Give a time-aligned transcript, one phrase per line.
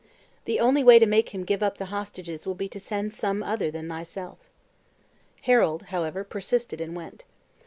[0.45, 3.43] The only way to make him give up the hostages will be to send some
[3.43, 4.39] other than thyself."
[5.43, 7.23] Harold, however, persisted and went.